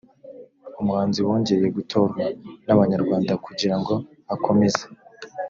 umuhanzi 0.81 1.19
wongeye 1.27 1.65
gutorwa 1.77 2.23
n’abanyarwanda 2.65 3.33
kugira 3.45 3.75
ngo 3.79 3.95
akomeze 4.35 4.83